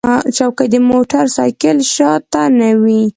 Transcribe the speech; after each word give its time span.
چوکۍ 0.37 0.67
د 0.73 0.75
موټر 0.89 1.25
سایکل 1.37 1.77
شا 1.93 2.11
ته 2.31 2.43
نه 2.59 2.69
وي. 2.81 3.01